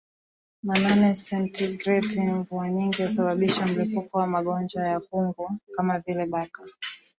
na 0.63 0.73
nane 0.73 1.15
sentigreti 1.15 2.19
mvua 2.21 2.69
nyingi 2.69 3.03
husababisha 3.03 3.65
mlipuko 3.67 4.17
wa 4.17 4.27
magonjwa 4.27 4.87
ya 4.87 4.97
ukungu 4.97 5.51
kama 5.75 5.99
vile 5.99 6.25
Baka 6.25 6.63